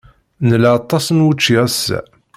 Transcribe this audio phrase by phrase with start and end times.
[0.49, 1.99] Nla aṭas n wučči ass-a.